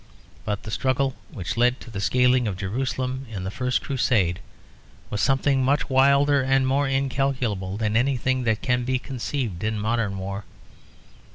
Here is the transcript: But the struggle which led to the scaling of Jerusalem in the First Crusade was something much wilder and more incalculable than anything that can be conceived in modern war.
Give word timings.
But 0.45 0.63
the 0.63 0.71
struggle 0.71 1.15
which 1.31 1.57
led 1.57 1.79
to 1.81 1.91
the 1.91 2.01
scaling 2.01 2.47
of 2.47 2.57
Jerusalem 2.57 3.27
in 3.29 3.43
the 3.43 3.51
First 3.51 3.83
Crusade 3.83 4.39
was 5.11 5.21
something 5.21 5.63
much 5.63 5.91
wilder 5.91 6.41
and 6.41 6.65
more 6.65 6.87
incalculable 6.87 7.77
than 7.77 7.95
anything 7.95 8.43
that 8.45 8.63
can 8.63 8.83
be 8.83 8.97
conceived 8.97 9.63
in 9.63 9.77
modern 9.77 10.17
war. 10.17 10.43